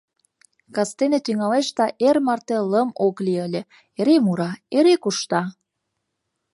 Кастене 0.75 1.19
тӱҥалеш 1.25 1.67
да 1.77 1.85
эр 2.07 2.15
марте 2.25 2.57
лым 2.71 2.89
ок 3.07 3.15
лий 3.25 3.41
ыле: 3.47 3.61
эре 3.99 4.17
мура, 4.25 4.51
эре 4.77 4.95
кушта... 5.03 5.41